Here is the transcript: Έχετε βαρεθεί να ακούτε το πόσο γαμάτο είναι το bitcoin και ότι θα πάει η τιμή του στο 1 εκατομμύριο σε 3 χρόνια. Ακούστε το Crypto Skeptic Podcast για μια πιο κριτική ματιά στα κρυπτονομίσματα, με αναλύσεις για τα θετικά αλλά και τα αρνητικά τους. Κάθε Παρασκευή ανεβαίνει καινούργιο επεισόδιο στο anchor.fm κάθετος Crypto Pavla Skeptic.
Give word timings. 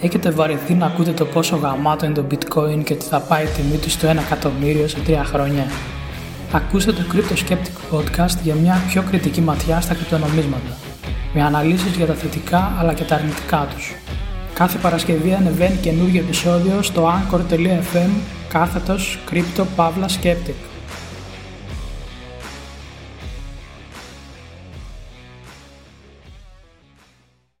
Έχετε 0.00 0.30
βαρεθεί 0.30 0.74
να 0.74 0.86
ακούτε 0.86 1.12
το 1.12 1.24
πόσο 1.24 1.56
γαμάτο 1.56 2.04
είναι 2.04 2.14
το 2.14 2.24
bitcoin 2.30 2.84
και 2.84 2.92
ότι 2.92 3.04
θα 3.04 3.20
πάει 3.20 3.44
η 3.44 3.48
τιμή 3.48 3.76
του 3.76 3.90
στο 3.90 4.10
1 4.10 4.16
εκατομμύριο 4.16 4.88
σε 4.88 4.98
3 5.06 5.12
χρόνια. 5.24 5.66
Ακούστε 6.52 6.92
το 6.92 7.02
Crypto 7.12 7.48
Skeptic 7.48 7.94
Podcast 7.96 8.38
για 8.42 8.54
μια 8.54 8.82
πιο 8.88 9.02
κριτική 9.02 9.40
ματιά 9.40 9.80
στα 9.80 9.94
κρυπτονομίσματα, 9.94 10.76
με 11.34 11.42
αναλύσεις 11.42 11.96
για 11.96 12.06
τα 12.06 12.14
θετικά 12.14 12.72
αλλά 12.78 12.92
και 12.94 13.04
τα 13.04 13.14
αρνητικά 13.14 13.68
τους. 13.74 13.94
Κάθε 14.54 14.78
Παρασκευή 14.78 15.34
ανεβαίνει 15.34 15.76
καινούργιο 15.76 16.20
επεισόδιο 16.20 16.82
στο 16.82 17.08
anchor.fm 17.08 18.10
κάθετος 18.48 19.18
Crypto 19.30 19.64
Pavla 19.76 20.06
Skeptic. 20.20 20.75